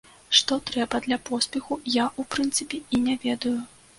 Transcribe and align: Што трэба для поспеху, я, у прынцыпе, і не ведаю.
Што 0.37 0.55
трэба 0.69 1.01
для 1.07 1.17
поспеху, 1.27 1.77
я, 1.97 2.05
у 2.23 2.27
прынцыпе, 2.37 2.81
і 2.97 3.03
не 3.09 3.15
ведаю. 3.27 3.55